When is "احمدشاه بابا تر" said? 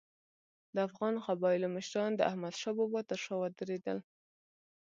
2.29-3.19